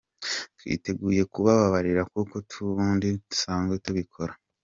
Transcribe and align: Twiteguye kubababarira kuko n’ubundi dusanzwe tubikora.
Twiteguye 0.57 1.21
kubababarira 1.33 2.01
kuko 2.13 2.35
n’ubundi 2.53 3.07
dusanzwe 3.27 3.75
tubikora. 3.85 4.33